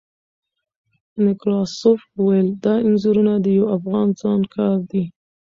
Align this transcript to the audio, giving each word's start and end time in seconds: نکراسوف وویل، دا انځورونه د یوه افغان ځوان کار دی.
نکراسوف 1.25 2.01
وویل، 2.17 2.49
دا 2.63 2.73
انځورونه 2.87 3.33
د 3.39 3.45
یوه 3.57 3.67
افغان 3.77 4.07
ځوان 4.19 4.41
کار 4.53 4.77
دی. 4.91 5.03